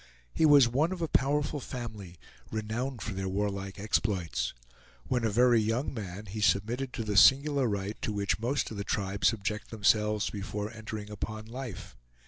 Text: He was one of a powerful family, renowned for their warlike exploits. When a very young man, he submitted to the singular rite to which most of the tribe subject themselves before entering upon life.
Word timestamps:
He 0.33 0.47
was 0.47 0.67
one 0.67 0.91
of 0.91 1.03
a 1.03 1.07
powerful 1.07 1.59
family, 1.59 2.17
renowned 2.51 3.03
for 3.03 3.13
their 3.13 3.27
warlike 3.27 3.79
exploits. 3.79 4.51
When 5.05 5.23
a 5.23 5.29
very 5.29 5.61
young 5.61 5.93
man, 5.93 6.25
he 6.25 6.41
submitted 6.41 6.91
to 6.93 7.03
the 7.03 7.15
singular 7.15 7.67
rite 7.67 8.01
to 8.01 8.11
which 8.11 8.39
most 8.39 8.71
of 8.71 8.77
the 8.77 8.83
tribe 8.83 9.23
subject 9.23 9.69
themselves 9.69 10.31
before 10.31 10.71
entering 10.73 11.11
upon 11.11 11.45
life. 11.45 11.95